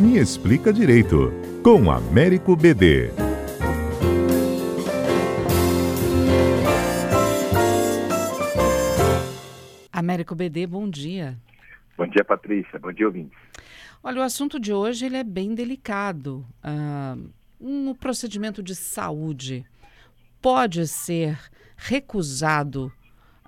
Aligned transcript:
Me 0.00 0.16
Explica 0.16 0.72
Direito, 0.72 1.32
com 1.60 1.90
Américo 1.90 2.54
BD. 2.54 3.10
Américo 9.92 10.36
BD, 10.36 10.68
bom 10.68 10.88
dia. 10.88 11.36
Bom 11.96 12.06
dia, 12.06 12.24
Patrícia. 12.24 12.78
Bom 12.78 12.92
dia, 12.92 13.06
ouvintes. 13.06 13.36
Olha, 14.00 14.20
o 14.20 14.22
assunto 14.22 14.60
de 14.60 14.72
hoje 14.72 15.04
ele 15.04 15.16
é 15.16 15.24
bem 15.24 15.52
delicado. 15.52 16.46
Uh, 16.62 17.28
um 17.60 17.92
procedimento 17.92 18.62
de 18.62 18.76
saúde 18.76 19.66
pode 20.40 20.86
ser 20.86 21.36
recusado 21.76 22.92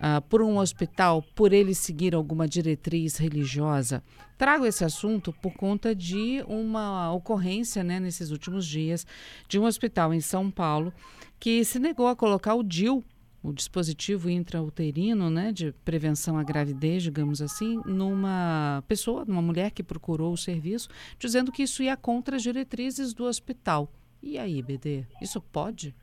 uh, 0.00 0.20
por 0.28 0.42
um 0.42 0.58
hospital 0.58 1.22
por 1.34 1.52
ele 1.52 1.74
seguir 1.74 2.14
alguma 2.14 2.48
diretriz 2.48 3.16
religiosa? 3.16 4.02
Trago 4.36 4.66
esse 4.66 4.84
assunto 4.84 5.32
por 5.32 5.52
conta 5.52 5.94
de 5.94 6.42
uma 6.48 7.12
ocorrência 7.12 7.84
né, 7.84 8.00
nesses 8.00 8.30
últimos 8.30 8.66
dias 8.66 9.06
de 9.46 9.58
um 9.58 9.64
hospital 9.64 10.12
em 10.12 10.20
São 10.20 10.50
Paulo 10.50 10.92
que 11.38 11.64
se 11.64 11.78
negou 11.78 12.08
a 12.08 12.16
colocar 12.16 12.55
o 12.55 12.62
DIL 12.62 13.05
o 13.42 13.52
dispositivo 13.52 14.28
intrauterino, 14.28 15.30
né, 15.30 15.50
de 15.50 15.72
prevenção 15.84 16.36
à 16.36 16.42
gravidez, 16.42 17.02
digamos 17.02 17.41
assim, 17.41 17.80
numa 17.86 18.84
pessoa, 18.86 19.24
numa 19.24 19.41
mulher 19.41 19.70
que 19.70 19.82
procurou 19.82 20.32
o 20.32 20.36
serviço, 20.36 20.88
dizendo 21.19 21.50
que 21.50 21.62
isso 21.62 21.82
ia 21.82 21.96
contra 21.96 22.36
as 22.36 22.42
diretrizes 22.42 23.14
do 23.14 23.24
hospital. 23.24 23.91
E 24.22 24.36
aí, 24.36 24.60
BD, 24.60 25.06
isso 25.22 25.41
pode? 25.41 25.94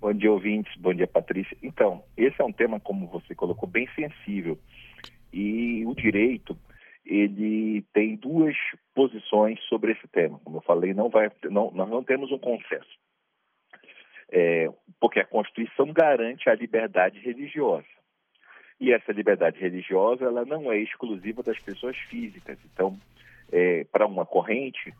Bom 0.00 0.12
dia, 0.12 0.30
ouvintes. 0.30 0.74
Bom 0.76 0.92
dia, 0.92 1.06
Patrícia. 1.06 1.56
Então, 1.62 2.04
esse 2.16 2.40
é 2.40 2.44
um 2.44 2.52
tema, 2.52 2.78
como 2.78 3.06
você 3.06 3.34
colocou, 3.34 3.68
bem 3.68 3.88
sensível. 3.94 4.58
E 5.32 5.84
o 5.86 5.94
direito, 5.94 6.56
ele 7.04 7.82
tem 7.92 8.16
duas 8.16 8.54
posições 8.94 9.58
sobre 9.68 9.92
esse 9.92 10.06
tema. 10.08 10.38
Como 10.44 10.58
eu 10.58 10.62
falei, 10.62 10.92
não 10.92 11.08
vai, 11.08 11.30
não, 11.44 11.70
nós 11.70 11.88
não 11.88 12.04
temos 12.04 12.30
um 12.30 12.38
consenso. 12.38 12.98
É, 14.30 14.68
porque 15.00 15.20
a 15.20 15.24
Constituição 15.24 15.92
garante 15.92 16.48
a 16.50 16.54
liberdade 16.54 17.18
religiosa. 17.20 17.86
E 18.78 18.92
essa 18.92 19.12
liberdade 19.12 19.58
religiosa 19.58 20.24
ela 20.24 20.44
não 20.44 20.70
é 20.70 20.78
exclusiva 20.78 21.42
das 21.42 21.58
pessoas 21.58 21.96
físicas. 22.10 22.58
Então, 22.72 22.98
é, 23.50 23.84
para 23.84 24.06
uma 24.06 24.26
corrente, 24.26 24.92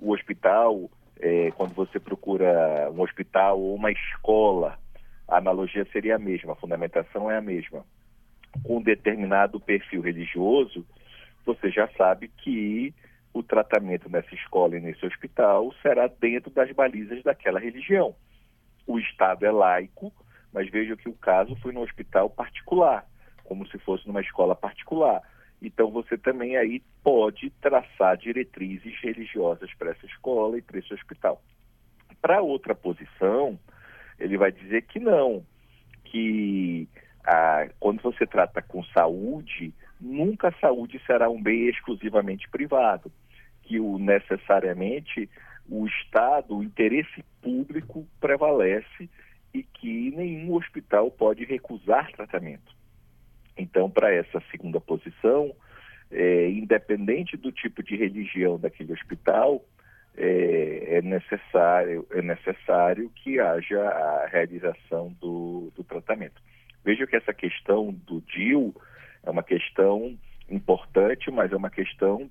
o 0.00 0.12
hospital, 0.12 0.88
é, 1.20 1.50
quando 1.52 1.74
você 1.74 1.98
procura 1.98 2.90
um 2.90 3.00
hospital 3.00 3.60
ou 3.60 3.74
uma 3.74 3.90
escola, 3.90 4.78
a 5.28 5.38
analogia 5.38 5.86
seria 5.92 6.16
a 6.16 6.18
mesma, 6.18 6.52
a 6.52 6.56
fundamentação 6.56 7.30
é 7.30 7.36
a 7.36 7.42
mesma. 7.42 7.84
Com 8.62 8.78
um 8.78 8.82
determinado 8.82 9.58
perfil 9.58 10.00
religioso, 10.00 10.86
você 11.44 11.70
já 11.70 11.88
sabe 11.96 12.28
que 12.28 12.94
o 13.32 13.42
tratamento 13.42 14.08
nessa 14.08 14.34
escola 14.34 14.76
e 14.76 14.80
nesse 14.80 15.04
hospital 15.04 15.72
será 15.82 16.06
dentro 16.06 16.50
das 16.50 16.70
balizas 16.72 17.22
daquela 17.22 17.58
religião 17.58 18.14
o 18.86 18.98
Estado 18.98 19.44
é 19.44 19.50
laico, 19.50 20.12
mas 20.52 20.70
veja 20.70 20.96
que 20.96 21.08
o 21.08 21.14
caso 21.14 21.56
foi 21.56 21.72
no 21.72 21.80
hospital 21.80 22.30
particular, 22.30 23.04
como 23.42 23.66
se 23.66 23.78
fosse 23.78 24.06
numa 24.06 24.20
escola 24.20 24.54
particular. 24.54 25.22
Então 25.66 25.90
você 25.90 26.18
também 26.18 26.56
aí 26.56 26.82
pode 27.02 27.50
traçar 27.60 28.16
diretrizes 28.18 28.94
religiosas 29.00 29.72
para 29.74 29.92
essa 29.92 30.04
escola 30.06 30.58
e 30.58 30.62
para 30.62 30.78
esse 30.78 30.92
hospital. 30.92 31.42
Para 32.20 32.42
outra 32.42 32.74
posição, 32.74 33.58
ele 34.18 34.36
vai 34.36 34.52
dizer 34.52 34.82
que 34.82 35.00
não, 35.00 35.44
que 36.04 36.86
ah, 37.24 37.66
quando 37.80 38.02
você 38.02 38.26
trata 38.26 38.60
com 38.60 38.84
saúde, 38.84 39.72
nunca 40.00 40.48
a 40.48 40.60
saúde 40.60 41.00
será 41.06 41.30
um 41.30 41.42
bem 41.42 41.68
exclusivamente 41.68 42.48
privado, 42.50 43.10
que 43.62 43.80
o 43.80 43.98
necessariamente 43.98 45.28
o 45.66 45.86
Estado, 45.86 46.56
o 46.56 46.62
interesse 46.62 47.24
público 47.40 48.06
prevalece 48.20 49.08
e 49.54 49.62
que 49.62 50.10
nenhum 50.10 50.52
hospital 50.54 51.10
pode 51.10 51.44
recusar 51.44 52.12
tratamento. 52.12 52.74
Então, 53.56 53.88
para 53.90 54.12
essa 54.12 54.42
segunda 54.50 54.80
posição, 54.80 55.54
é, 56.10 56.48
independente 56.50 57.36
do 57.36 57.52
tipo 57.52 57.82
de 57.82 57.96
religião 57.96 58.58
daquele 58.58 58.92
hospital, 58.92 59.64
é, 60.16 60.98
é, 60.98 61.02
necessário, 61.02 62.06
é 62.10 62.22
necessário 62.22 63.10
que 63.10 63.40
haja 63.40 63.80
a 63.80 64.26
realização 64.26 65.12
do, 65.20 65.72
do 65.74 65.82
tratamento. 65.82 66.40
Veja 66.84 67.06
que 67.06 67.16
essa 67.16 67.32
questão 67.32 67.92
do 67.92 68.20
DIL 68.20 68.74
é 69.24 69.30
uma 69.30 69.42
questão 69.42 70.16
importante, 70.48 71.30
mas 71.30 71.52
é 71.52 71.56
uma 71.56 71.70
questão 71.70 72.30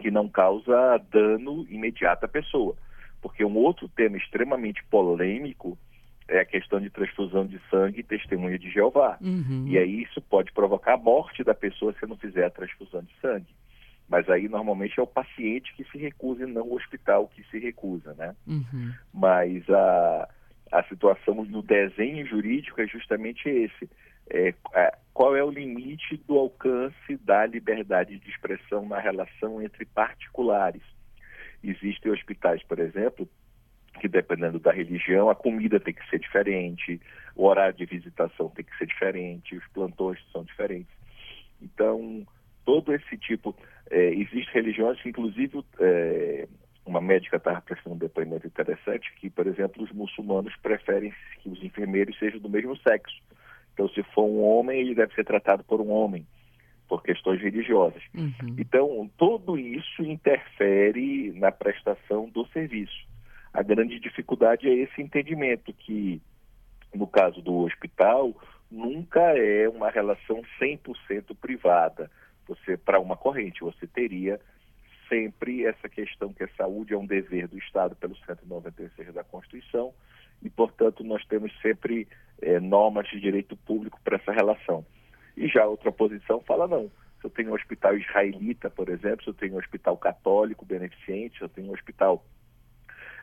que 0.00 0.10
não 0.10 0.28
causa 0.28 0.98
dano 1.10 1.66
imediato 1.68 2.24
à 2.24 2.28
pessoa. 2.28 2.76
Porque 3.20 3.44
um 3.44 3.56
outro 3.56 3.88
tema 3.88 4.16
extremamente 4.16 4.84
polêmico 4.84 5.78
é 6.28 6.40
a 6.40 6.44
questão 6.44 6.80
de 6.80 6.90
transfusão 6.90 7.46
de 7.46 7.60
sangue 7.70 8.00
e 8.00 8.04
testemunha 8.04 8.58
de 8.58 8.70
Jeová. 8.70 9.18
Uhum. 9.20 9.64
E 9.66 9.78
aí 9.78 10.02
isso 10.02 10.20
pode 10.20 10.52
provocar 10.52 10.94
a 10.94 10.98
morte 10.98 11.44
da 11.44 11.54
pessoa 11.54 11.94
se 11.98 12.06
não 12.06 12.16
fizer 12.16 12.44
a 12.44 12.50
transfusão 12.50 13.02
de 13.02 13.14
sangue. 13.20 13.54
Mas 14.08 14.28
aí 14.28 14.48
normalmente 14.48 14.98
é 14.98 15.02
o 15.02 15.06
paciente 15.06 15.72
que 15.74 15.84
se 15.84 15.98
recusa 15.98 16.44
e 16.44 16.46
não 16.46 16.68
o 16.68 16.74
hospital 16.74 17.28
que 17.28 17.42
se 17.44 17.58
recusa, 17.58 18.14
né? 18.14 18.34
Uhum. 18.46 18.92
Mas 19.12 19.68
a, 19.70 20.28
a 20.70 20.82
situação 20.84 21.44
no 21.44 21.62
desenho 21.62 22.26
jurídico 22.26 22.80
é 22.80 22.86
justamente 22.86 23.48
esse. 23.48 23.88
É, 24.30 24.54
é, 24.74 24.92
qual 25.12 25.36
é 25.36 25.42
o 25.42 25.50
limite 25.50 26.16
do 26.26 26.38
alcance 26.38 27.16
da 27.22 27.44
liberdade 27.46 28.18
de 28.18 28.30
expressão 28.30 28.86
na 28.86 28.98
relação 28.98 29.60
entre 29.60 29.84
particulares. 29.84 30.82
Existem 31.62 32.10
hospitais, 32.10 32.62
por 32.64 32.78
exemplo, 32.78 33.28
que 34.00 34.08
dependendo 34.08 34.58
da 34.58 34.72
religião, 34.72 35.30
a 35.30 35.34
comida 35.34 35.78
tem 35.78 35.94
que 35.94 36.08
ser 36.08 36.18
diferente, 36.18 37.00
o 37.36 37.46
horário 37.46 37.76
de 37.76 37.84
visitação 37.84 38.48
tem 38.50 38.64
que 38.64 38.76
ser 38.76 38.86
diferente, 38.86 39.56
os 39.56 39.66
plantões 39.68 40.18
são 40.32 40.44
diferentes. 40.44 40.92
Então, 41.60 42.26
todo 42.64 42.92
esse 42.94 43.16
tipo. 43.16 43.54
É, 43.90 44.10
Existem 44.14 44.54
religiões 44.54 45.00
que, 45.02 45.10
inclusive, 45.10 45.62
é, 45.78 46.48
uma 46.84 47.00
médica 47.00 47.36
estava 47.36 47.60
prestando 47.60 47.94
um 47.94 47.98
depoimento 47.98 48.46
interessante, 48.46 49.12
que, 49.16 49.28
por 49.28 49.46
exemplo, 49.46 49.82
os 49.82 49.92
muçulmanos 49.92 50.54
preferem 50.56 51.12
que 51.40 51.48
os 51.48 51.62
enfermeiros 51.62 52.18
sejam 52.18 52.40
do 52.40 52.48
mesmo 52.48 52.76
sexo. 52.78 53.14
Então, 53.74 53.88
se 53.88 54.02
for 54.14 54.24
um 54.24 54.42
homem, 54.42 54.80
ele 54.80 54.94
deve 54.94 55.14
ser 55.14 55.24
tratado 55.24 55.62
por 55.64 55.80
um 55.80 55.90
homem, 55.90 56.26
por 56.88 57.02
questões 57.02 57.40
religiosas. 57.40 58.02
Uhum. 58.14 58.56
Então, 58.58 59.10
tudo 59.16 59.58
isso 59.58 60.02
interfere 60.02 61.32
na 61.32 61.52
prestação 61.52 62.28
do 62.28 62.46
serviço. 62.48 63.11
A 63.52 63.62
grande 63.62 64.00
dificuldade 64.00 64.68
é 64.68 64.72
esse 64.72 65.02
entendimento 65.02 65.72
que, 65.74 66.20
no 66.94 67.06
caso 67.06 67.42
do 67.42 67.54
hospital, 67.58 68.34
nunca 68.70 69.20
é 69.20 69.68
uma 69.68 69.90
relação 69.90 70.42
100% 70.60 71.36
privada. 71.38 72.10
Você, 72.48 72.76
para 72.76 72.98
uma 72.98 73.16
corrente, 73.16 73.60
você 73.60 73.86
teria 73.86 74.40
sempre 75.08 75.66
essa 75.66 75.88
questão 75.88 76.32
que 76.32 76.42
a 76.42 76.48
saúde 76.56 76.94
é 76.94 76.96
um 76.96 77.04
dever 77.04 77.46
do 77.46 77.58
Estado 77.58 77.94
pelo 77.94 78.16
196 78.16 79.12
da 79.12 79.22
Constituição 79.22 79.92
e, 80.42 80.48
portanto, 80.48 81.04
nós 81.04 81.22
temos 81.26 81.52
sempre 81.60 82.08
é, 82.40 82.58
normas 82.58 83.06
de 83.08 83.20
direito 83.20 83.54
público 83.54 84.00
para 84.02 84.16
essa 84.16 84.32
relação. 84.32 84.84
E 85.36 85.46
já 85.46 85.64
a 85.64 85.68
outra 85.68 85.92
posição 85.92 86.40
fala 86.40 86.66
não. 86.66 86.90
Se 87.20 87.26
eu 87.26 87.30
tenho 87.30 87.50
um 87.50 87.54
hospital 87.54 87.96
israelita, 87.96 88.70
por 88.70 88.88
exemplo, 88.88 89.22
se 89.22 89.30
eu 89.30 89.34
tenho 89.34 89.54
um 89.54 89.58
hospital 89.58 89.96
católico 89.98 90.64
beneficente, 90.64 91.36
se 91.36 91.44
eu 91.44 91.48
tenho 91.48 91.68
um 91.68 91.74
hospital 91.74 92.24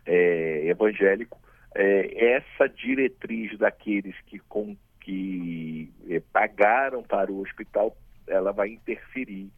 é, 0.06 0.68
evangélico, 0.68 1.40
é, 1.76 2.36
essa 2.36 2.68
diretriz 2.68 3.58
daqueles 3.58 4.16
que, 4.26 4.40
com, 4.40 4.76
que 5.02 5.92
é, 6.10 6.20
pagaram 6.32 7.04
para 7.04 7.32
o 7.32 7.42
hospital, 7.42 7.96
ela 8.28 8.52
vai 8.52 8.70
interferir 8.70 9.50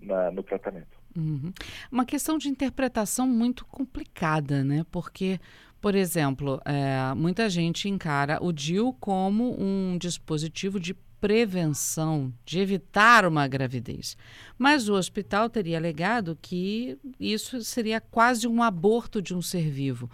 na, 0.00 0.30
no 0.30 0.42
tratamento. 0.42 0.98
Uhum. 1.16 1.52
Uma 1.90 2.04
questão 2.04 2.38
de 2.38 2.48
interpretação 2.48 3.26
muito 3.26 3.64
complicada, 3.66 4.62
né? 4.62 4.84
Porque, 4.90 5.40
por 5.80 5.94
exemplo, 5.94 6.60
é, 6.64 7.14
muita 7.14 7.48
gente 7.48 7.88
encara 7.88 8.38
o 8.42 8.52
DIU 8.52 8.92
como 8.94 9.56
um 9.60 9.98
dispositivo 9.98 10.78
de 10.78 10.94
prevenção, 11.20 12.32
de 12.44 12.58
evitar 12.58 13.26
uma 13.26 13.46
gravidez. 13.46 14.16
Mas 14.58 14.88
o 14.88 14.94
hospital 14.94 15.50
teria 15.50 15.76
alegado 15.76 16.38
que 16.40 16.98
isso 17.18 17.62
seria 17.62 18.00
quase 18.00 18.48
um 18.48 18.62
aborto 18.62 19.20
de 19.20 19.34
um 19.34 19.42
ser 19.42 19.70
vivo. 19.70 20.10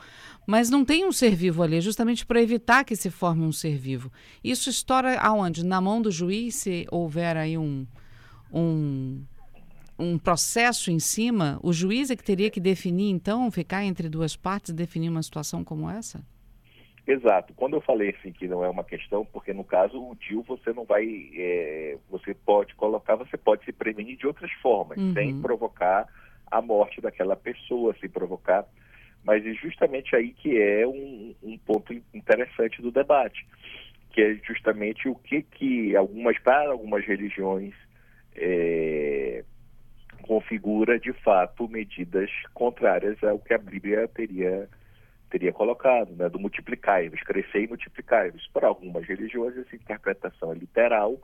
Mas 0.46 0.68
não 0.68 0.84
tem 0.84 1.06
um 1.06 1.12
ser 1.12 1.34
vivo 1.34 1.62
ali, 1.62 1.80
justamente 1.80 2.26
para 2.26 2.42
evitar 2.42 2.84
que 2.84 2.96
se 2.96 3.10
forme 3.10 3.44
um 3.44 3.52
ser 3.52 3.76
vivo. 3.76 4.12
Isso 4.42 4.68
estoura 4.68 5.18
aonde? 5.18 5.64
Na 5.64 5.80
mão 5.80 6.02
do 6.02 6.10
juiz, 6.10 6.56
se 6.56 6.86
houver 6.90 7.36
aí 7.36 7.56
um, 7.56 7.86
um 8.52 9.22
um 9.98 10.18
processo 10.18 10.90
em 10.90 10.98
cima, 10.98 11.58
o 11.62 11.72
juiz 11.72 12.10
é 12.10 12.16
que 12.16 12.22
teria 12.22 12.50
que 12.50 12.60
definir, 12.60 13.10
então, 13.10 13.50
ficar 13.50 13.82
entre 13.82 14.10
duas 14.10 14.36
partes 14.36 14.70
e 14.70 14.74
definir 14.74 15.08
uma 15.08 15.22
situação 15.22 15.64
como 15.64 15.88
essa? 15.88 16.22
Exato. 17.06 17.54
Quando 17.54 17.76
eu 17.76 17.80
falei 17.80 18.14
assim 18.18 18.32
que 18.32 18.48
não 18.48 18.64
é 18.64 18.68
uma 18.68 18.82
questão, 18.82 19.24
porque 19.24 19.52
no 19.52 19.62
caso 19.62 19.96
o 19.96 20.16
DIL 20.16 20.42
você 20.42 20.72
não 20.72 20.84
vai, 20.84 21.06
é, 21.36 21.96
você 22.10 22.34
pode 22.34 22.74
colocar, 22.74 23.14
você 23.14 23.36
pode 23.36 23.64
se 23.64 23.72
prevenir 23.72 24.16
de 24.16 24.26
outras 24.26 24.50
formas, 24.54 24.98
uhum. 24.98 25.14
sem 25.14 25.40
provocar 25.40 26.06
a 26.50 26.60
morte 26.60 27.00
daquela 27.00 27.36
pessoa, 27.36 27.94
se 28.00 28.08
provocar. 28.08 28.64
Mas 29.22 29.46
é 29.46 29.52
justamente 29.54 30.16
aí 30.16 30.32
que 30.32 30.60
é 30.60 30.86
um, 30.86 31.34
um 31.42 31.58
ponto 31.58 31.92
interessante 32.12 32.82
do 32.82 32.90
debate, 32.90 33.46
que 34.10 34.20
é 34.20 34.34
justamente 34.44 35.08
o 35.08 35.14
que 35.14 35.42
que 35.42 35.94
algumas 35.94 36.38
para 36.40 36.70
algumas 36.70 37.04
religiões 37.04 37.74
é, 38.34 39.44
configura 40.22 40.98
de 40.98 41.12
fato 41.12 41.68
medidas 41.68 42.30
contrárias 42.52 43.22
ao 43.22 43.38
que 43.38 43.54
a 43.54 43.58
Bíblia 43.58 44.08
teria 44.08 44.68
teria 45.30 45.52
colocado, 45.52 46.14
né, 46.14 46.28
do 46.28 46.38
multiplicai-vos, 46.38 47.20
crescer 47.22 47.64
e 47.64 47.68
multiplicai-vos. 47.68 48.46
Para 48.52 48.68
algumas 48.68 49.06
religiões 49.06 49.56
essa 49.56 49.74
interpretação 49.74 50.52
é 50.52 50.54
literal 50.54 51.18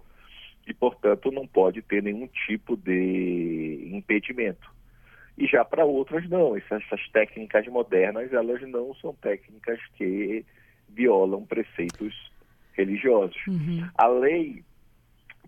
e, 0.67 0.75
portanto, 0.75 1.31
não 1.31 1.47
pode 1.47 1.83
ter 1.83 2.03
nenhum 2.03 2.27
tipo 2.47 2.77
de 2.77 3.91
impedimento. 3.93 4.71
E 5.37 5.47
já 5.47 5.65
para 5.65 5.85
outras 5.85 6.29
não, 6.29 6.57
essas, 6.57 6.83
essas 6.85 7.09
técnicas 7.09 7.67
modernas, 7.67 8.33
elas 8.33 8.61
não 8.69 8.95
são 8.97 9.15
técnicas 9.15 9.81
que 9.97 10.45
violam 10.89 11.45
preceitos 11.47 12.31
religiosos. 12.75 13.37
Uhum. 13.47 13.89
A 13.95 14.09
lei 14.09 14.63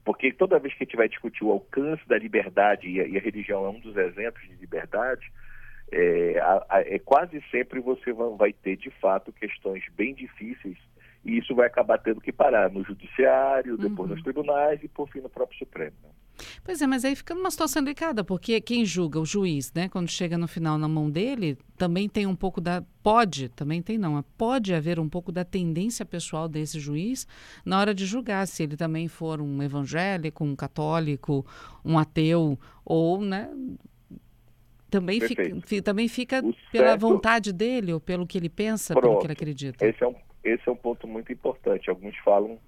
porque 0.04 0.32
toda 0.32 0.58
vez 0.58 0.74
que 0.74 0.84
a 0.84 0.86
gente 0.86 0.96
vai 0.96 1.08
discutir 1.08 1.44
o 1.44 1.50
alcance 1.50 2.06
da 2.06 2.18
liberdade, 2.18 2.88
e 2.88 3.00
a, 3.00 3.06
e 3.06 3.16
a 3.16 3.20
religião 3.20 3.64
é 3.64 3.70
um 3.70 3.80
dos 3.80 3.96
exemplos 3.96 4.46
de 4.46 4.54
liberdade, 4.56 5.32
é, 5.96 6.94
é, 6.94 6.98
quase 6.98 7.42
sempre 7.50 7.80
você 7.80 8.12
vai 8.12 8.52
ter, 8.52 8.76
de 8.76 8.90
fato, 8.90 9.32
questões 9.32 9.84
bem 9.96 10.14
difíceis 10.14 10.78
e 11.24 11.38
isso 11.38 11.54
vai 11.54 11.66
acabar 11.66 11.98
tendo 11.98 12.20
que 12.20 12.32
parar 12.32 12.70
no 12.70 12.84
judiciário, 12.84 13.78
depois 13.78 14.10
uhum. 14.10 14.14
nos 14.14 14.22
tribunais 14.22 14.82
e, 14.82 14.88
por 14.88 15.08
fim, 15.08 15.20
no 15.20 15.30
próprio 15.30 15.58
Supremo. 15.58 15.96
Né? 16.02 16.10
Pois 16.62 16.82
é, 16.82 16.86
mas 16.86 17.04
aí 17.04 17.14
fica 17.14 17.34
numa 17.34 17.50
situação 17.50 17.82
delicada, 17.82 18.22
porque 18.22 18.60
quem 18.60 18.84
julga, 18.84 19.20
o 19.20 19.24
juiz, 19.24 19.72
né, 19.72 19.88
quando 19.88 20.10
chega 20.10 20.36
no 20.36 20.48
final 20.48 20.76
na 20.76 20.88
mão 20.88 21.10
dele, 21.10 21.56
também 21.78 22.08
tem 22.08 22.26
um 22.26 22.34
pouco 22.34 22.60
da. 22.60 22.82
Pode, 23.02 23.48
também 23.50 23.80
tem 23.80 23.98
não, 23.98 24.22
pode 24.36 24.74
haver 24.74 24.98
um 24.98 25.08
pouco 25.08 25.30
da 25.30 25.44
tendência 25.44 26.04
pessoal 26.04 26.48
desse 26.48 26.80
juiz 26.80 27.26
na 27.64 27.78
hora 27.78 27.94
de 27.94 28.04
julgar, 28.06 28.46
se 28.46 28.62
ele 28.62 28.76
também 28.76 29.08
for 29.08 29.40
um 29.40 29.62
evangélico, 29.62 30.42
um 30.44 30.56
católico, 30.56 31.46
um 31.84 31.98
ateu, 31.98 32.58
ou, 32.84 33.20
né, 33.20 33.48
também 34.94 35.20
fica, 35.20 35.42
também 35.82 36.08
fica 36.08 36.40
pela 36.70 36.90
certo... 36.90 37.00
vontade 37.00 37.52
dele 37.52 37.92
ou 37.92 38.00
pelo 38.00 38.24
que 38.26 38.38
ele 38.38 38.48
pensa, 38.48 38.94
Pronto. 38.94 39.04
pelo 39.04 39.18
que 39.18 39.26
ele 39.26 39.32
acredita. 39.32 39.84
Esse 39.84 40.04
é, 40.04 40.06
um, 40.06 40.14
esse 40.44 40.68
é 40.68 40.70
um 40.70 40.76
ponto 40.76 41.08
muito 41.08 41.32
importante. 41.32 41.90
Alguns 41.90 42.16
falam 42.18 42.60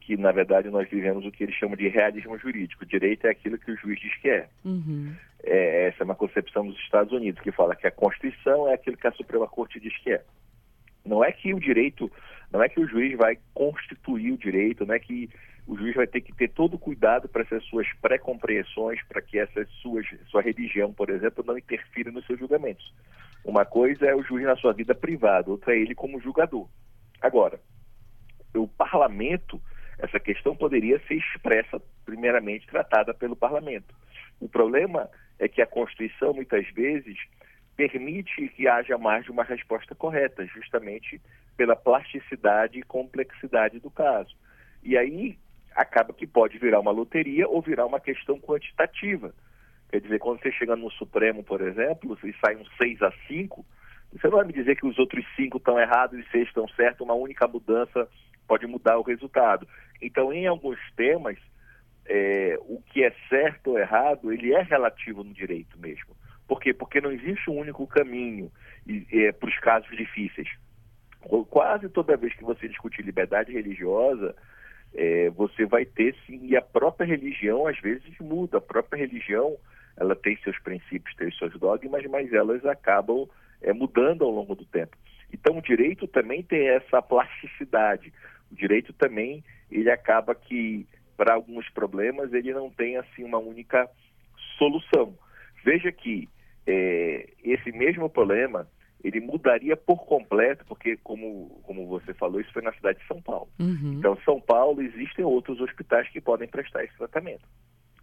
que, 0.00 0.16
na 0.16 0.32
verdade, 0.32 0.68
nós 0.70 0.90
vivemos 0.90 1.24
o 1.24 1.30
que 1.30 1.44
eles 1.44 1.54
chamam 1.54 1.76
de 1.76 1.86
realismo 1.86 2.36
jurídico. 2.36 2.82
O 2.82 2.86
direito 2.86 3.28
é 3.28 3.30
aquilo 3.30 3.56
que 3.58 3.70
o 3.70 3.76
juiz 3.76 4.00
diz 4.00 4.12
que 4.16 4.28
é. 4.28 4.48
Uhum. 4.64 5.14
é. 5.44 5.86
Essa 5.86 6.02
é 6.02 6.04
uma 6.04 6.16
concepção 6.16 6.66
dos 6.66 6.76
Estados 6.80 7.12
Unidos, 7.12 7.40
que 7.40 7.52
fala 7.52 7.76
que 7.76 7.86
a 7.86 7.92
Constituição 7.92 8.68
é 8.68 8.74
aquilo 8.74 8.96
que 8.96 9.06
a 9.06 9.12
Suprema 9.12 9.46
Corte 9.46 9.78
diz 9.78 9.96
que 9.98 10.10
é. 10.10 10.24
Não 11.04 11.22
é 11.22 11.30
que 11.30 11.54
o 11.54 11.60
direito, 11.60 12.10
não 12.52 12.62
é 12.62 12.68
que 12.68 12.80
o 12.80 12.86
juiz 12.86 13.16
vai 13.16 13.38
constituir 13.54 14.32
o 14.32 14.38
direito, 14.38 14.84
não 14.84 14.94
é 14.94 14.98
que 14.98 15.30
o 15.66 15.76
juiz 15.76 15.94
vai 15.94 16.06
ter 16.06 16.20
que 16.20 16.34
ter 16.34 16.48
todo 16.48 16.74
o 16.74 16.78
cuidado 16.78 17.28
para 17.28 17.42
essas 17.42 17.64
suas 17.64 17.86
pré-compreensões, 18.00 19.02
para 19.04 19.22
que 19.22 19.38
essas 19.38 19.68
suas, 19.80 20.06
sua 20.26 20.42
religião, 20.42 20.92
por 20.92 21.08
exemplo, 21.08 21.44
não 21.46 21.56
interfira 21.56 22.10
nos 22.10 22.26
seus 22.26 22.38
julgamentos. 22.38 22.92
Uma 23.44 23.64
coisa 23.64 24.06
é 24.06 24.14
o 24.14 24.22
juiz 24.22 24.44
na 24.44 24.56
sua 24.56 24.72
vida 24.72 24.94
privada, 24.94 25.50
outra 25.50 25.74
é 25.74 25.78
ele 25.78 25.94
como 25.94 26.20
julgador. 26.20 26.68
Agora, 27.20 27.58
o 28.54 28.68
parlamento, 28.68 29.60
essa 29.98 30.20
questão 30.20 30.54
poderia 30.54 31.00
ser 31.06 31.14
expressa, 31.14 31.80
primeiramente 32.04 32.66
tratada 32.66 33.14
pelo 33.14 33.36
parlamento. 33.36 33.94
O 34.40 34.48
problema 34.48 35.08
é 35.38 35.48
que 35.48 35.62
a 35.62 35.66
Constituição, 35.66 36.34
muitas 36.34 36.68
vezes, 36.70 37.16
permite 37.76 38.48
que 38.48 38.68
haja 38.68 38.98
mais 38.98 39.24
de 39.24 39.30
uma 39.30 39.44
resposta 39.44 39.94
correta, 39.94 40.44
justamente 40.46 41.20
pela 41.56 41.76
plasticidade 41.76 42.78
e 42.78 42.82
complexidade 42.82 43.78
do 43.78 43.90
caso. 43.90 44.34
E 44.82 44.96
aí, 44.96 45.38
acaba 45.74 46.12
que 46.12 46.26
pode 46.26 46.58
virar 46.58 46.80
uma 46.80 46.90
loteria 46.90 47.48
ou 47.48 47.62
virar 47.62 47.86
uma 47.86 48.00
questão 48.00 48.38
quantitativa. 48.38 49.34
Quer 49.90 50.00
dizer, 50.00 50.18
quando 50.18 50.40
você 50.40 50.50
chega 50.52 50.74
no 50.76 50.90
Supremo, 50.90 51.42
por 51.42 51.60
exemplo, 51.60 52.18
e 52.24 52.34
sai 52.44 52.56
um 52.56 52.64
6 52.78 53.02
a 53.02 53.12
5, 53.28 53.64
você 54.12 54.28
não 54.28 54.36
vai 54.36 54.46
me 54.46 54.52
dizer 54.52 54.76
que 54.76 54.86
os 54.86 54.98
outros 54.98 55.24
cinco 55.34 55.56
estão 55.56 55.80
errados 55.80 56.18
e 56.18 56.30
seis 56.30 56.46
estão 56.46 56.68
certos, 56.68 57.00
uma 57.00 57.14
única 57.14 57.48
mudança 57.48 58.06
pode 58.46 58.66
mudar 58.66 58.98
o 58.98 59.02
resultado. 59.02 59.66
Então, 60.02 60.32
em 60.32 60.46
alguns 60.46 60.78
temas, 60.94 61.38
é, 62.04 62.58
o 62.60 62.82
que 62.82 63.02
é 63.02 63.12
certo 63.28 63.70
ou 63.70 63.78
errado, 63.78 64.30
ele 64.30 64.52
é 64.52 64.62
relativo 64.62 65.24
no 65.24 65.32
direito 65.32 65.78
mesmo. 65.78 66.14
Por 66.52 66.60
quê? 66.60 66.74
Porque 66.74 67.00
não 67.00 67.10
existe 67.10 67.48
um 67.48 67.56
único 67.56 67.86
caminho 67.86 68.52
é, 69.10 69.32
para 69.32 69.48
os 69.48 69.58
casos 69.60 69.88
difíceis. 69.96 70.50
Quase 71.48 71.88
toda 71.88 72.14
vez 72.14 72.34
que 72.34 72.44
você 72.44 72.68
discute 72.68 73.00
liberdade 73.00 73.50
religiosa, 73.50 74.36
é, 74.92 75.30
você 75.30 75.64
vai 75.64 75.86
ter 75.86 76.14
sim, 76.26 76.44
e 76.44 76.54
a 76.54 76.60
própria 76.60 77.06
religião 77.06 77.66
às 77.66 77.80
vezes 77.80 78.12
muda, 78.20 78.58
a 78.58 78.60
própria 78.60 78.98
religião 78.98 79.56
ela 79.96 80.14
tem 80.14 80.36
seus 80.44 80.58
princípios, 80.58 81.16
tem 81.16 81.32
seus 81.32 81.58
dogmas, 81.58 82.04
mas 82.04 82.30
elas 82.34 82.62
acabam 82.66 83.26
é, 83.62 83.72
mudando 83.72 84.22
ao 84.22 84.30
longo 84.30 84.54
do 84.54 84.66
tempo. 84.66 84.94
Então 85.32 85.56
o 85.56 85.62
direito 85.62 86.06
também 86.06 86.42
tem 86.42 86.68
essa 86.68 87.00
plasticidade, 87.00 88.12
o 88.50 88.54
direito 88.54 88.92
também 88.92 89.42
ele 89.70 89.90
acaba 89.90 90.34
que 90.34 90.86
para 91.16 91.32
alguns 91.32 91.66
problemas 91.70 92.30
ele 92.34 92.52
não 92.52 92.68
tem 92.68 92.98
assim 92.98 93.24
uma 93.24 93.38
única 93.38 93.88
solução. 94.58 95.16
Veja 95.64 95.92
que 95.92 96.28
é, 96.66 97.28
esse 97.42 97.72
mesmo 97.72 98.08
problema 98.08 98.68
ele 99.02 99.20
mudaria 99.20 99.76
por 99.76 100.06
completo, 100.06 100.64
porque, 100.64 100.96
como, 100.98 101.60
como 101.64 101.88
você 101.88 102.14
falou, 102.14 102.40
isso 102.40 102.52
foi 102.52 102.62
na 102.62 102.72
cidade 102.72 103.00
de 103.00 103.06
São 103.06 103.20
Paulo. 103.20 103.48
Uhum. 103.58 103.96
Então, 103.98 104.16
São 104.24 104.40
Paulo, 104.40 104.80
existem 104.80 105.24
outros 105.24 105.60
hospitais 105.60 106.08
que 106.08 106.20
podem 106.20 106.46
prestar 106.46 106.84
esse 106.84 106.96
tratamento. 106.96 107.42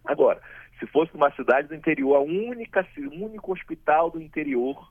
Agora, 0.04 0.40
se 0.78 0.86
fosse 0.86 1.14
uma 1.14 1.30
cidade 1.32 1.68
do 1.68 1.74
interior, 1.74 2.16
a 2.16 2.20
única, 2.20 2.86
o 2.98 3.24
único 3.24 3.52
hospital 3.52 4.10
do 4.10 4.20
interior 4.20 4.90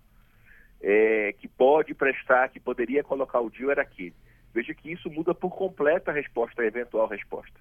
é, 0.82 1.34
que 1.34 1.48
pode 1.48 1.94
prestar, 1.94 2.50
que 2.50 2.60
poderia 2.60 3.04
colocar 3.04 3.40
o 3.40 3.50
DIU 3.50 3.70
era 3.70 3.84
aquele. 3.84 4.16
Veja 4.54 4.74
que 4.74 4.92
isso 4.92 5.10
muda 5.12 5.34
por 5.36 5.52
completo 5.56 6.10
a 6.10 6.14
resposta, 6.14 6.62
a 6.62 6.66
eventual 6.66 7.08
resposta. 7.08 7.60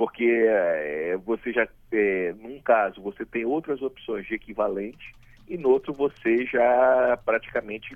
Porque 0.00 0.24
é, 0.24 1.14
você 1.26 1.52
já, 1.52 1.68
é, 1.92 2.32
num 2.40 2.58
caso, 2.62 3.02
você 3.02 3.26
tem 3.26 3.44
outras 3.44 3.82
opções 3.82 4.26
de 4.26 4.34
equivalente, 4.34 5.14
e 5.46 5.58
no 5.58 5.68
outro 5.68 5.92
você 5.92 6.46
já 6.46 7.18
praticamente 7.22 7.94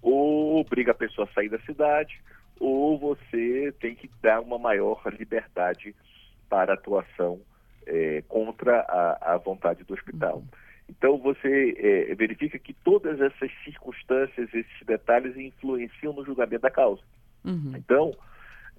ou 0.00 0.60
obriga 0.60 0.92
a 0.92 0.94
pessoa 0.94 1.28
a 1.30 1.34
sair 1.34 1.50
da 1.50 1.58
cidade 1.58 2.18
ou 2.58 2.98
você 2.98 3.70
tem 3.80 3.94
que 3.94 4.08
dar 4.22 4.40
uma 4.40 4.58
maior 4.58 5.02
liberdade 5.12 5.94
para 6.48 6.72
atuação 6.72 7.38
é, 7.86 8.22
contra 8.26 8.80
a, 8.88 9.34
a, 9.34 9.36
vontade 9.36 9.84
do 9.84 9.92
hospital. 9.92 10.36
Uhum. 10.36 10.46
Então 10.88 11.18
você 11.18 11.76
é, 11.76 12.14
verifica 12.14 12.58
que 12.58 12.72
todas 12.72 13.20
essas 13.20 13.50
circunstâncias, 13.62 14.48
esses 14.54 14.86
detalhes 14.86 15.36
influenciam 15.36 16.14
no 16.14 16.24
julgamento 16.24 16.62
da 16.62 16.70
causa. 16.70 17.02
Uhum. 17.44 17.74
Então 17.76 18.14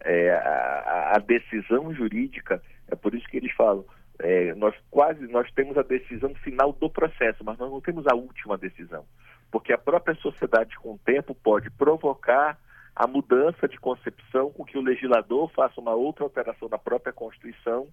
é, 0.03 0.31
a, 0.31 1.13
a, 1.15 1.19
decisão 1.19 1.93
jurídica 1.93 2.61
é 2.87 2.95
por 2.95 3.13
isso 3.13 3.27
que 3.27 3.37
eles 3.37 3.51
falam 3.53 3.85
é, 4.19 4.53
nós 4.55 4.75
quase 4.91 5.27
nós 5.27 5.51
temos 5.53 5.77
a 5.77 5.81
decisão 5.81 6.33
final 6.35 6.71
do 6.73 6.89
processo, 6.89 7.43
mas 7.43 7.57
nós 7.57 7.71
não 7.71 7.81
temos 7.81 8.05
a 8.07 8.15
última 8.15 8.57
decisão, 8.57 9.05
porque 9.51 9.73
a 9.73 9.77
própria 9.77 10.15
sociedade 10.15 10.77
com 10.77 10.93
o 10.93 10.99
tempo 10.99 11.33
pode 11.33 11.69
provocar 11.71 12.57
a 12.95 13.07
mudança 13.07 13.67
de 13.67 13.79
concepção 13.79 14.51
com 14.51 14.63
que 14.63 14.77
o 14.77 14.81
legislador 14.81 15.49
faça 15.51 15.81
uma 15.81 15.95
outra 15.95 16.23
alteração 16.23 16.69
na 16.69 16.77
própria 16.77 17.11
Constituição 17.11 17.87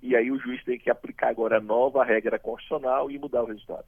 e 0.00 0.14
aí 0.14 0.30
o 0.30 0.38
juiz 0.38 0.62
tem 0.64 0.78
que 0.78 0.90
aplicar 0.90 1.28
agora 1.28 1.58
a 1.58 1.60
nova 1.60 2.04
regra 2.04 2.38
constitucional 2.38 3.10
e 3.10 3.18
mudar 3.18 3.42
o 3.42 3.46
resultado. 3.46 3.86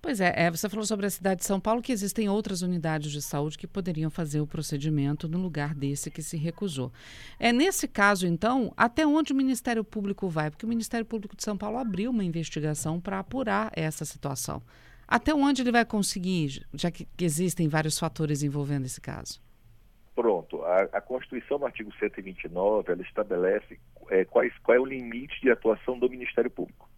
Pois 0.00 0.20
é, 0.20 0.32
é, 0.36 0.50
você 0.50 0.68
falou 0.68 0.84
sobre 0.84 1.06
a 1.06 1.10
cidade 1.10 1.40
de 1.40 1.46
São 1.46 1.60
Paulo 1.60 1.82
que 1.82 1.92
existem 1.92 2.28
outras 2.28 2.62
unidades 2.62 3.12
de 3.12 3.20
saúde 3.20 3.58
que 3.58 3.66
poderiam 3.66 4.10
fazer 4.10 4.40
o 4.40 4.46
procedimento 4.46 5.28
no 5.28 5.38
lugar 5.38 5.74
desse 5.74 6.10
que 6.10 6.22
se 6.22 6.36
recusou. 6.36 6.92
É 7.38 7.52
nesse 7.52 7.86
caso, 7.86 8.26
então, 8.26 8.72
até 8.76 9.06
onde 9.06 9.32
o 9.32 9.36
Ministério 9.36 9.84
Público 9.84 10.28
vai? 10.28 10.50
Porque 10.50 10.64
o 10.64 10.68
Ministério 10.68 11.06
Público 11.06 11.36
de 11.36 11.42
São 11.42 11.56
Paulo 11.56 11.78
abriu 11.78 12.10
uma 12.10 12.24
investigação 12.24 13.00
para 13.00 13.18
apurar 13.18 13.70
essa 13.74 14.04
situação. 14.04 14.62
Até 15.06 15.34
onde 15.34 15.62
ele 15.62 15.72
vai 15.72 15.84
conseguir, 15.84 16.64
já 16.72 16.90
que 16.90 17.06
existem 17.20 17.68
vários 17.68 17.98
fatores 17.98 18.42
envolvendo 18.42 18.86
esse 18.86 19.00
caso? 19.00 19.40
Pronto. 20.14 20.62
A, 20.62 20.82
a 20.92 21.00
Constituição, 21.00 21.58
no 21.58 21.66
artigo 21.66 21.90
129, 21.98 22.92
ela 22.92 23.02
estabelece 23.02 23.78
é, 24.08 24.24
quais, 24.24 24.56
qual 24.58 24.76
é 24.76 24.80
o 24.80 24.84
limite 24.84 25.40
de 25.40 25.50
atuação 25.50 25.98
do 25.98 26.08
Ministério 26.08 26.50
Público 26.50 26.89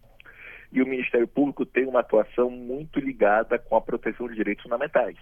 e 0.72 0.82
o 0.82 0.86
Ministério 0.86 1.28
Público 1.28 1.66
tem 1.66 1.86
uma 1.86 2.00
atuação 2.00 2.50
muito 2.50 2.98
ligada 2.98 3.58
com 3.58 3.76
a 3.76 3.80
proteção 3.80 4.26
de 4.26 4.34
direitos 4.34 4.62
fundamentais. 4.62 5.18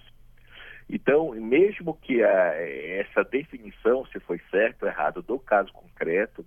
Então, 0.89 1.33
mesmo 1.33 1.95
que 1.95 2.23
a, 2.23 2.55
essa 2.57 3.23
definição, 3.25 4.07
se 4.07 4.19
foi 4.21 4.41
certo 4.51 4.83
ou 4.83 4.89
errado 4.89 5.23
do 5.23 5.39
caso 5.39 5.73
concreto, 5.73 6.45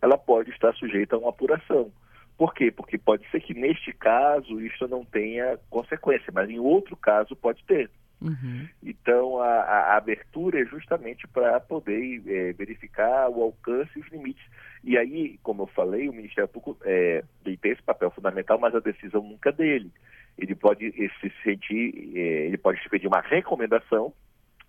ela 0.00 0.18
pode 0.18 0.50
estar 0.50 0.74
sujeita 0.74 1.16
a 1.16 1.18
uma 1.18 1.30
apuração, 1.30 1.90
Por 2.36 2.52
quê? 2.52 2.70
Porque 2.70 2.98
pode 2.98 3.28
ser 3.30 3.40
que 3.40 3.54
neste 3.54 3.92
caso 3.92 4.60
isso 4.60 4.88
não 4.88 5.04
tenha 5.04 5.58
consequência, 5.70 6.32
mas 6.32 6.50
em 6.50 6.58
outro 6.58 6.96
caso 6.96 7.36
pode 7.36 7.64
ter. 7.64 7.90
Uhum. 8.26 8.68
Então, 8.82 9.40
a, 9.40 9.60
a, 9.60 9.96
abertura 9.96 10.60
é 10.60 10.64
justamente 10.64 11.26
para 11.28 11.60
poder 11.60 12.22
é, 12.26 12.52
verificar 12.52 13.28
o 13.28 13.42
alcance 13.42 13.90
e 13.96 14.00
os 14.00 14.08
limites. 14.08 14.44
E 14.82 14.96
aí, 14.96 15.38
como 15.42 15.62
eu 15.62 15.66
falei, 15.66 16.08
o 16.08 16.12
Ministério 16.12 16.48
Público 16.48 16.78
é, 16.84 17.24
tem 17.44 17.58
esse 17.64 17.82
papel 17.82 18.10
fundamental, 18.10 18.58
mas 18.58 18.74
a 18.74 18.80
decisão 18.80 19.22
nunca 19.22 19.50
é 19.50 19.52
dele. 19.52 19.92
Ele 20.36 20.54
pode 20.54 20.90
se 21.20 21.32
sentir, 21.42 22.12
é, 22.16 22.46
ele 22.46 22.56
pode 22.56 22.80
pedir 22.88 23.06
uma 23.06 23.20
recomendação 23.20 24.12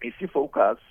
e, 0.04 0.12
se 0.14 0.28
for 0.28 0.42
o 0.42 0.50
caso, 0.50 0.82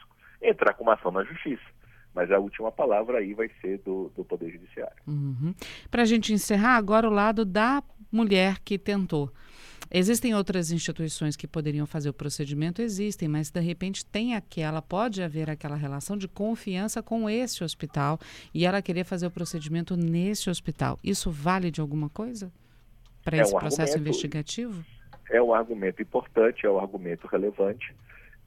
entrar 0.42 0.74
com 0.74 0.82
uma 0.82 0.94
ação 0.94 1.10
na 1.10 1.24
Justiça 1.24 1.74
mas 2.14 2.30
a 2.30 2.38
última 2.38 2.70
palavra 2.70 3.18
aí 3.18 3.34
vai 3.34 3.50
ser 3.60 3.78
do, 3.78 4.10
do 4.16 4.24
Poder 4.24 4.50
Judiciário. 4.50 4.96
Uhum. 5.06 5.52
Para 5.90 6.02
a 6.02 6.04
gente 6.04 6.32
encerrar, 6.32 6.76
agora 6.76 7.08
o 7.08 7.12
lado 7.12 7.44
da 7.44 7.82
mulher 8.10 8.60
que 8.64 8.78
tentou. 8.78 9.32
Existem 9.96 10.34
outras 10.34 10.72
instituições 10.72 11.36
que 11.36 11.46
poderiam 11.46 11.86
fazer 11.86 12.08
o 12.08 12.12
procedimento? 12.12 12.82
Existem, 12.82 13.28
mas 13.28 13.48
de 13.48 13.60
repente 13.60 14.04
tem 14.04 14.34
aquela, 14.34 14.82
pode 14.82 15.22
haver 15.22 15.48
aquela 15.48 15.76
relação 15.76 16.16
de 16.16 16.26
confiança 16.26 17.00
com 17.00 17.30
esse 17.30 17.62
hospital 17.62 18.18
e 18.52 18.66
ela 18.66 18.82
querer 18.82 19.04
fazer 19.04 19.28
o 19.28 19.30
procedimento 19.30 19.96
nesse 19.96 20.50
hospital. 20.50 20.98
Isso 21.04 21.30
vale 21.30 21.70
de 21.70 21.80
alguma 21.80 22.10
coisa 22.10 22.50
para 23.22 23.36
é 23.36 23.42
esse 23.42 23.54
um 23.54 23.58
processo 23.60 23.96
investigativo? 23.96 24.84
É 25.30 25.40
um 25.40 25.54
argumento 25.54 26.02
importante, 26.02 26.66
é 26.66 26.70
um 26.70 26.80
argumento 26.80 27.28
relevante 27.28 27.94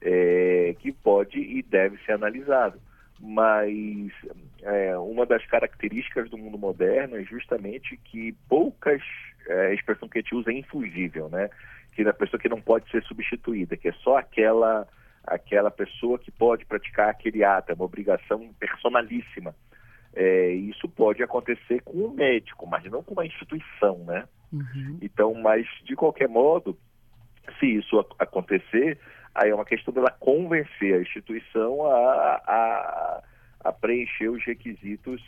é, 0.02 0.76
que 0.80 0.92
pode 0.92 1.38
e 1.38 1.62
deve 1.62 1.96
ser 2.04 2.12
analisado 2.12 2.78
mas 3.20 4.12
é, 4.62 4.96
uma 4.98 5.26
das 5.26 5.44
características 5.46 6.30
do 6.30 6.38
mundo 6.38 6.56
moderno 6.56 7.16
é 7.16 7.24
justamente 7.24 7.96
que 8.04 8.32
poucas, 8.48 9.02
é, 9.48 9.66
a 9.68 9.74
expressão 9.74 10.08
que 10.08 10.18
a 10.18 10.20
gente 10.20 10.34
usa 10.34 10.50
é 10.50 10.54
infugível, 10.54 11.28
né? 11.28 11.50
Que 11.92 12.02
é 12.02 12.08
a 12.08 12.12
pessoa 12.12 12.38
que 12.38 12.48
não 12.48 12.60
pode 12.60 12.88
ser 12.90 13.02
substituída, 13.04 13.76
que 13.76 13.88
é 13.88 13.92
só 13.92 14.18
aquela 14.18 14.86
aquela 15.26 15.70
pessoa 15.70 16.18
que 16.18 16.30
pode 16.30 16.64
praticar 16.64 17.10
aquele 17.10 17.44
ato, 17.44 17.70
é 17.70 17.74
uma 17.74 17.84
obrigação 17.84 18.50
personalíssima. 18.58 19.54
É, 20.14 20.52
isso 20.52 20.88
pode 20.88 21.22
acontecer 21.22 21.82
com 21.82 21.98
um 21.98 22.10
médico, 22.14 22.66
mas 22.66 22.82
não 22.84 23.02
com 23.02 23.12
uma 23.12 23.26
instituição, 23.26 23.98
né? 24.06 24.26
Uhum. 24.50 24.98
Então, 25.02 25.34
mas 25.34 25.66
de 25.84 25.94
qualquer 25.94 26.28
modo, 26.28 26.78
se 27.60 27.66
isso 27.66 27.98
acontecer, 28.18 28.98
Aí 29.38 29.50
é 29.50 29.54
uma 29.54 29.64
questão 29.64 29.94
dela 29.94 30.10
convencer 30.18 30.94
a 30.94 31.00
instituição 31.00 31.86
a, 31.86 32.42
a, 32.44 33.22
a 33.60 33.72
preencher 33.72 34.28
os 34.28 34.44
requisitos 34.44 35.22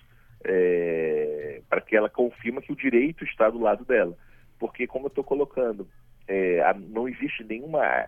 é, 0.44 1.60
para 1.68 1.80
que 1.80 1.96
ela 1.96 2.08
confirme 2.08 2.62
que 2.62 2.72
o 2.72 2.76
direito 2.76 3.24
está 3.24 3.50
do 3.50 3.60
lado 3.60 3.84
dela. 3.84 4.16
Porque, 4.58 4.86
como 4.86 5.06
eu 5.06 5.08
estou 5.08 5.24
colocando, 5.24 5.88
é, 6.28 6.62
não 6.88 7.08
existe 7.08 7.44
nenhuma. 7.44 8.06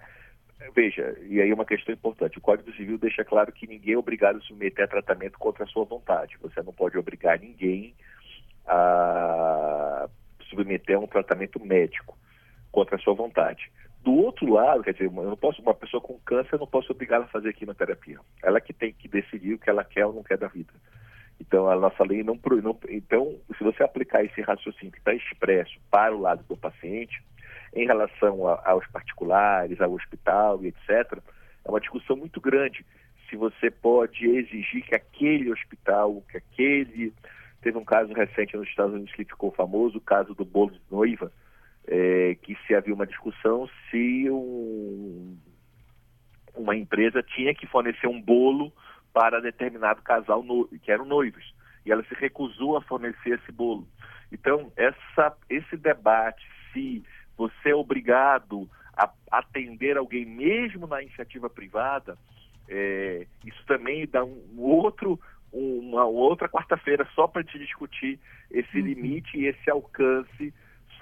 Veja, 0.74 1.16
e 1.22 1.40
aí 1.40 1.50
é 1.50 1.54
uma 1.54 1.64
questão 1.64 1.94
importante: 1.94 2.38
o 2.38 2.42
Código 2.42 2.72
Civil 2.72 2.98
deixa 2.98 3.24
claro 3.24 3.52
que 3.52 3.66
ninguém 3.66 3.94
é 3.94 3.98
obrigado 3.98 4.36
a 4.36 4.40
submeter 4.40 4.84
a 4.84 4.88
tratamento 4.88 5.38
contra 5.38 5.64
a 5.64 5.66
sua 5.66 5.84
vontade. 5.84 6.36
Você 6.40 6.62
não 6.62 6.72
pode 6.72 6.96
obrigar 6.96 7.38
ninguém 7.38 7.94
a 8.66 10.08
submeter 10.48 10.96
a 10.96 11.00
um 11.00 11.06
tratamento 11.06 11.58
médico 11.64 12.16
contra 12.70 12.96
a 12.96 12.98
sua 12.98 13.14
vontade. 13.14 13.70
Do 14.02 14.12
outro 14.12 14.52
lado, 14.52 14.82
quer 14.82 14.92
dizer, 14.92 15.06
eu 15.06 15.12
não 15.12 15.36
posso, 15.36 15.62
uma 15.62 15.74
pessoa 15.74 16.00
com 16.00 16.18
câncer, 16.20 16.54
eu 16.54 16.58
não 16.58 16.66
posso 16.66 16.92
obrigá-la 16.92 17.24
a 17.24 17.28
fazer 17.28 17.52
quimioterapia. 17.54 18.18
Ela 18.42 18.60
que 18.60 18.72
tem 18.72 18.92
que 18.92 19.06
decidir 19.06 19.54
o 19.54 19.58
que 19.58 19.70
ela 19.70 19.84
quer 19.84 20.04
ou 20.04 20.12
não 20.12 20.22
quer 20.24 20.36
da 20.36 20.48
vida. 20.48 20.72
Então, 21.42 21.68
a 21.68 21.74
nossa 21.74 22.04
lei 22.04 22.22
não, 22.22 22.38
não 22.62 22.78
Então, 22.88 23.36
se 23.58 23.64
você 23.64 23.82
aplicar 23.82 24.24
esse 24.24 24.40
raciocínio 24.40 24.92
que 24.92 24.98
está 24.98 25.12
expresso 25.12 25.76
para 25.90 26.14
o 26.14 26.20
lado 26.20 26.44
do 26.48 26.56
paciente, 26.56 27.20
em 27.74 27.84
relação 27.84 28.46
a, 28.46 28.62
aos 28.70 28.86
particulares, 28.86 29.80
ao 29.80 29.92
hospital 29.92 30.62
e 30.62 30.68
etc., 30.68 31.18
é 31.64 31.68
uma 31.68 31.80
discussão 31.80 32.16
muito 32.16 32.40
grande. 32.40 32.86
Se 33.28 33.34
você 33.34 33.72
pode 33.72 34.24
exigir 34.24 34.84
que 34.84 34.94
aquele 34.94 35.50
hospital, 35.50 36.22
que 36.30 36.36
aquele. 36.36 37.12
Teve 37.60 37.78
um 37.78 37.84
caso 37.84 38.12
recente 38.12 38.56
nos 38.56 38.68
Estados 38.68 38.94
Unidos 38.94 39.14
que 39.14 39.24
ficou 39.24 39.50
famoso, 39.52 39.98
o 39.98 40.00
caso 40.00 40.34
do 40.34 40.44
bolo 40.44 40.70
de 40.70 40.80
noiva, 40.90 41.32
é, 41.86 42.36
que 42.42 42.56
se 42.66 42.74
havia 42.74 42.94
uma 42.94 43.06
discussão 43.06 43.68
se 43.90 44.28
um, 44.30 45.36
uma 46.54 46.76
empresa 46.76 47.22
tinha 47.22 47.54
que 47.54 47.66
fornecer 47.66 48.06
um 48.06 48.20
bolo 48.20 48.72
para 49.12 49.40
determinado 49.40 50.02
casal 50.02 50.42
no, 50.42 50.66
que 50.82 50.90
eram 50.90 51.04
noivos 51.04 51.54
e 51.84 51.92
ela 51.92 52.02
se 52.04 52.14
recusou 52.14 52.76
a 52.76 52.82
fornecer 52.82 53.38
esse 53.40 53.52
bolo. 53.52 53.86
Então 54.30 54.72
essa, 54.76 55.36
esse 55.48 55.76
debate 55.76 56.46
se 56.72 57.02
você 57.36 57.70
é 57.70 57.74
obrigado 57.74 58.68
a 58.96 59.10
atender 59.30 59.96
alguém 59.96 60.24
mesmo 60.24 60.86
na 60.86 61.02
iniciativa 61.02 61.48
privada, 61.48 62.16
é, 62.68 63.26
isso 63.44 63.64
também 63.66 64.06
dá 64.06 64.24
um 64.24 64.40
outro 64.58 65.18
uma 65.52 66.06
outra 66.06 66.48
quarta-feira 66.48 67.06
só 67.14 67.26
para 67.28 67.44
te 67.44 67.58
discutir 67.58 68.18
esse 68.50 68.78
uhum. 68.78 68.86
limite 68.86 69.36
e 69.36 69.46
esse 69.46 69.70
alcance 69.70 70.54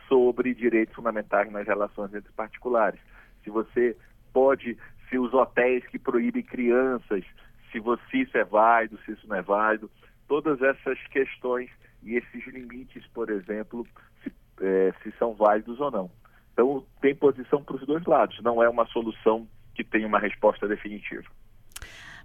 sobre 0.08 0.52
direitos 0.54 0.94
fundamentais 0.94 1.50
nas 1.52 1.64
relações 1.64 2.12
entre 2.12 2.32
particulares. 2.32 2.98
Se 3.44 3.50
você 3.50 3.96
pode, 4.32 4.76
se 5.08 5.16
os 5.18 5.32
hotéis 5.32 5.86
que 5.86 6.00
proíbem 6.00 6.42
crianças, 6.42 7.24
se 7.70 7.78
você 7.80 8.18
isso 8.18 8.36
é 8.36 8.44
válido, 8.44 8.98
se 9.04 9.12
isso 9.12 9.26
não 9.26 9.36
é 9.36 9.42
válido, 9.42 9.90
todas 10.28 10.60
essas 10.62 10.98
questões 11.08 11.70
e 12.02 12.14
esses 12.14 12.46
limites, 12.46 13.06
por 13.08 13.30
exemplo, 13.30 13.86
se, 14.22 14.32
é, 14.60 14.92
se 15.02 15.12
são 15.18 15.34
válidos 15.34 15.80
ou 15.80 15.90
não. 15.90 16.10
Então, 16.52 16.84
tem 17.00 17.14
posição 17.14 17.62
para 17.62 17.76
os 17.76 17.86
dois 17.86 18.04
lados, 18.04 18.40
não 18.42 18.62
é 18.62 18.68
uma 18.68 18.86
solução 18.86 19.46
que 19.74 19.84
tem 19.84 20.04
uma 20.04 20.18
resposta 20.18 20.68
definitiva. 20.68 21.24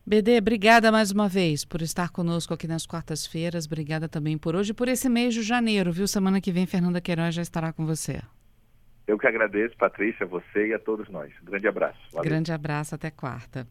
BD, 0.07 0.37
obrigada 0.37 0.91
mais 0.91 1.11
uma 1.11 1.27
vez 1.27 1.65
por 1.65 1.81
estar 1.81 2.11
conosco 2.11 2.53
aqui 2.53 2.67
nas 2.67 2.85
quartas-feiras. 2.85 3.65
Obrigada 3.65 4.07
também 4.07 4.37
por 4.37 4.55
hoje 4.55 4.71
e 4.71 4.73
por 4.73 4.87
esse 4.87 5.09
mês 5.09 5.33
de 5.33 5.41
janeiro, 5.41 5.91
viu? 5.91 6.07
Semana 6.07 6.39
que 6.39 6.51
vem, 6.51 6.67
Fernanda 6.67 7.01
Queiroz 7.01 7.33
já 7.33 7.41
estará 7.41 7.73
com 7.73 7.87
você. 7.87 8.21
Eu 9.07 9.17
que 9.17 9.27
agradeço, 9.27 9.75
Patrícia, 9.77 10.25
você 10.25 10.67
e 10.67 10.73
a 10.73 10.79
todos 10.79 11.09
nós. 11.09 11.31
Um 11.41 11.45
grande 11.45 11.67
abraço. 11.67 11.99
Valeu. 12.11 12.29
Grande 12.29 12.51
abraço, 12.51 12.93
até 12.93 13.09
quarta. 13.09 13.63